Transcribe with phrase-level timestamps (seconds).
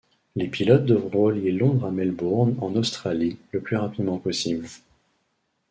[0.35, 4.65] Les pilotes devront relier Londres à Melbourne en Australie le plus rapidement possible.